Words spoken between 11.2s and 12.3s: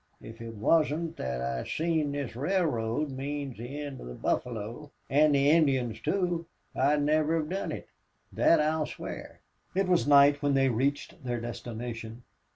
their destination.